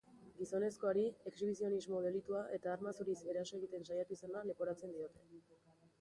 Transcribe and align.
Gizonezkoari 0.37 1.03
exhibizionismo 1.31 2.01
delitua 2.07 2.41
eta 2.59 2.73
arma 2.77 2.95
zuriz 2.97 3.17
eraso 3.35 3.59
egiten 3.61 3.89
saiatu 3.91 4.19
izana 4.19 4.45
leporatzen 4.53 4.97
diote. 4.97 5.27